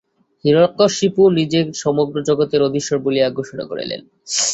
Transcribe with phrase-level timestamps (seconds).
[0.45, 4.01] হিরণ্যকশিপু নিজেকে সমগ্র জগতের অধীশ্বর বলিয়া ঘোষণা করিলেন।